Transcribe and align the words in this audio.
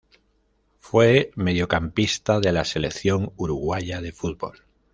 Fue 0.79 1.29
mediocampista 1.35 2.39
de 2.39 2.51
la 2.51 2.65
selección 2.65 3.33
uruguaya 3.37 4.01
de 4.01 4.11
fútbol. 4.11 4.63